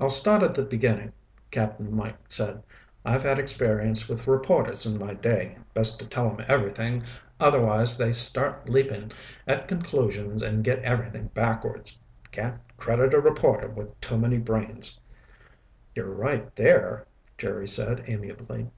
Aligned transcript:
"I'll 0.00 0.08
start 0.08 0.42
at 0.42 0.54
the 0.54 0.62
beginning," 0.62 1.12
Cap'n 1.50 1.94
Mike 1.94 2.16
said. 2.26 2.62
"I've 3.04 3.22
had 3.22 3.38
experience 3.38 4.08
with 4.08 4.26
reporters 4.26 4.86
in 4.86 4.98
my 4.98 5.12
day. 5.12 5.58
Best 5.74 6.00
to 6.00 6.08
tell 6.08 6.30
'em 6.30 6.42
everything, 6.48 7.02
otherwise 7.38 7.98
they 7.98 8.14
start 8.14 8.66
leaping 8.70 9.12
at 9.46 9.68
conclusions 9.68 10.42
and 10.42 10.64
get 10.64 10.78
everything 10.78 11.26
backwards. 11.34 11.98
Can't 12.32 12.58
credit 12.78 13.12
a 13.12 13.20
reporter 13.20 13.68
with 13.68 14.00
too 14.00 14.16
many 14.16 14.38
brains." 14.38 14.98
"You're 15.94 16.14
right 16.14 16.56
there," 16.56 17.06
Jerry 17.36 17.68
said 17.68 18.04
amiably. 18.06 18.70